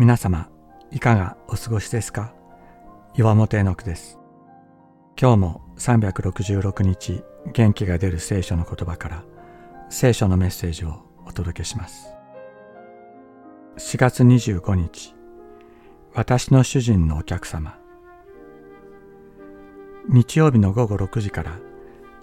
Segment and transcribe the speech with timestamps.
[0.00, 0.48] 皆様
[0.90, 2.32] いかがお過ごしですか？
[3.18, 4.18] 岩本絵の句です。
[5.20, 9.24] 今日も366日元気が出る聖書の言葉から
[9.90, 12.14] 聖書のメッセージをお届けします。
[13.76, 15.14] 4月25日
[16.14, 17.78] 私の主人のお客様。
[20.08, 21.58] 日曜日の午後6時から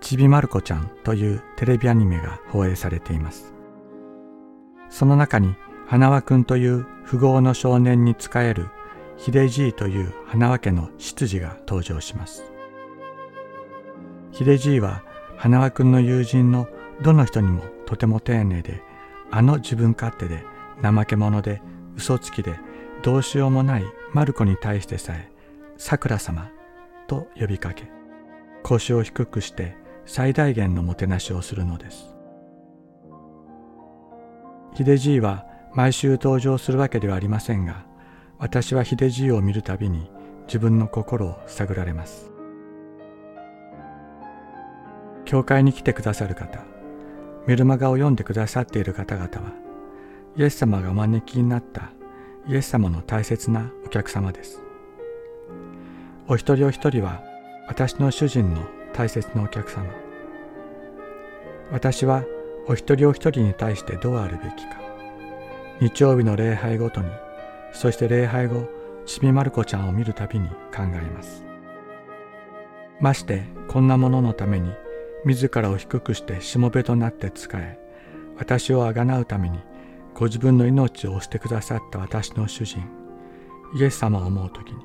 [0.01, 3.53] ちびまる子ちゃんというテレビアニメが放映されています。
[4.89, 5.53] その中に
[5.87, 8.67] 花輪くんという富豪の少年に仕える
[9.17, 12.43] 秀じいという花輪家の執事が登場します。
[14.33, 15.01] 秀じいは
[15.37, 16.67] 花輪くんの友人の
[17.01, 18.83] どの人にもとても丁寧で、
[19.31, 20.43] あの自分勝手で
[20.81, 21.61] 怠け者で
[21.95, 22.59] 嘘つきで
[23.01, 25.31] どうしようもないマルコに対してさえ、
[25.77, 26.51] さくら様
[27.07, 27.89] と呼びかけ、
[28.61, 32.13] 腰を低くして最大限のもてなしをするのです。
[34.75, 37.85] 秀じいは毎週登場するわけではありませんが
[38.39, 40.09] 私は秀じいを見るたびに
[40.47, 42.31] 自分の心を探られます。
[45.25, 46.63] 教会に来てくださる方
[47.45, 49.53] メルマガを読んでくださっている方々は
[50.37, 51.91] イエス様がお招きになった
[52.47, 54.61] イエス様の大切なお客様です。
[56.29, 57.21] お一人お一人は
[57.67, 59.85] 私の主人の大切なお客様。
[61.71, 62.23] 私は
[62.67, 64.86] お一人お一人に対してどうあるべきか。
[65.79, 67.09] 日曜日の礼拝ごとに
[67.71, 68.67] そして礼拝後
[69.05, 71.45] ちびまる子ちゃんを見るたびに考えます。
[72.99, 74.71] ましてこんなもののために
[75.23, 77.77] 自らを低くしてしもべとなって仕え
[78.37, 79.59] 私をあがなうために
[80.15, 82.83] ご自分の命を押してくださった私の主人
[83.75, 84.83] イエス様を思う時に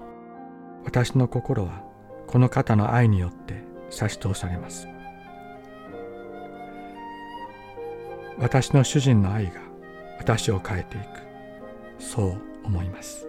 [0.84, 1.82] 私の心は
[2.26, 4.88] この方の愛によって差し通されます。
[8.38, 9.71] 私の主人の愛が
[10.22, 11.04] 私を変えていく。
[11.98, 13.26] そう思います。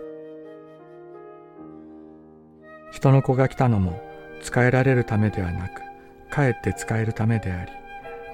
[2.92, 4.00] 人の子が来たのも
[4.44, 5.82] 使えられるためではなく
[6.30, 7.72] かえって使えるためであり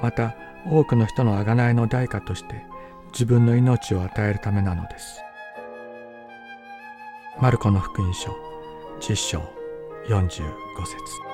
[0.02, 0.36] また
[0.70, 2.66] 多くの人の贖いの代価として
[3.14, 5.22] 自分の命を与えるためなのです。
[7.40, 8.36] マルコの福音書
[9.00, 9.40] 10章
[10.10, 10.30] 45
[10.86, 11.30] 節。